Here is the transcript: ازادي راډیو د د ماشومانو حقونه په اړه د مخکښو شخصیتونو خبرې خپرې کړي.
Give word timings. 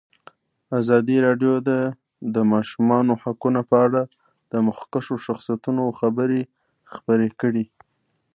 ازادي 0.79 1.17
راډیو 1.27 1.53
د 1.69 1.71
د 2.33 2.37
ماشومانو 2.53 3.13
حقونه 3.23 3.61
په 3.69 3.75
اړه 3.85 4.01
د 4.51 4.53
مخکښو 4.67 5.15
شخصیتونو 5.25 5.83
خبرې 5.99 6.41
خپرې 6.93 7.29
کړي. 7.41 7.65